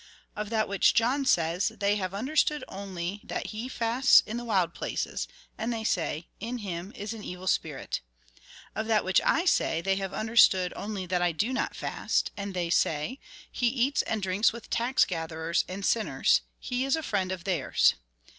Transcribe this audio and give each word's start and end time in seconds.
Of 0.35 0.49
that 0.49 0.67
which 0.67 0.95
John 0.95 1.25
says, 1.25 1.67
they 1.67 1.95
have 1.97 2.11
understood 2.15 2.63
only 2.67 3.21
that 3.23 3.47
he 3.53 3.69
fasts 3.69 4.21
in 4.25 4.37
the 4.37 4.43
wild 4.43 4.73
places, 4.73 5.27
and 5.59 5.71
they 5.71 5.83
say:' 5.83 6.25
In 6.49 6.57
him 6.57 6.91
is 6.95 7.13
an 7.13 7.23
evil 7.23 7.45
spirit.' 7.45 8.01
Of 8.73 8.87
that 8.87 9.05
which 9.05 9.21
I 9.23 9.45
say, 9.45 9.79
they 9.79 9.97
have 9.97 10.11
understood 10.11 10.73
only 10.75 11.05
that 11.05 11.21
I 11.21 11.31
do 11.33 11.53
not 11.53 11.75
fast, 11.75 12.31
and 12.35 12.55
they 12.55 12.71
say:' 12.71 13.19
He 13.51 13.67
eats 13.67 14.01
and 14.01 14.23
drinks 14.23 14.51
with 14.51 14.71
tax 14.71 15.05
gatherers 15.05 15.65
and 15.67 15.85
sinners— 15.85 16.41
he 16.69 16.83
is 16.83 16.95
a 16.95 17.03
friend 17.03 17.31
of 17.31 17.43
theus.' 17.43 17.93